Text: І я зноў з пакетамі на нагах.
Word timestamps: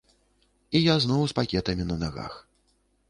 І 0.79 0.81
я 0.81 0.95
зноў 1.03 1.21
з 1.31 1.37
пакетамі 1.41 1.83
на 1.91 1.99
нагах. 2.05 2.33